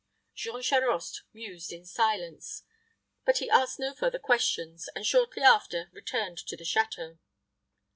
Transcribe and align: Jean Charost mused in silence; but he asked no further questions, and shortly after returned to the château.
Jean 0.33 0.63
Charost 0.63 1.21
mused 1.31 1.71
in 1.71 1.85
silence; 1.85 2.63
but 3.23 3.37
he 3.37 3.51
asked 3.51 3.77
no 3.77 3.93
further 3.93 4.17
questions, 4.17 4.89
and 4.95 5.05
shortly 5.05 5.43
after 5.43 5.91
returned 5.93 6.39
to 6.39 6.57
the 6.57 6.63
château. 6.63 7.19